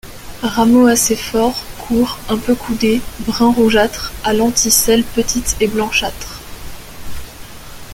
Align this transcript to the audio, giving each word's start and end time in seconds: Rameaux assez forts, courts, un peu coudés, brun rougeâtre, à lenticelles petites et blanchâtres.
Rameaux 0.41 0.87
assez 0.87 1.15
forts, 1.15 1.63
courts, 1.77 2.17
un 2.27 2.37
peu 2.39 2.55
coudés, 2.55 3.03
brun 3.27 3.53
rougeâtre, 3.53 4.11
à 4.23 4.33
lenticelles 4.33 5.03
petites 5.03 5.55
et 5.59 5.67
blanchâtres. 5.67 6.41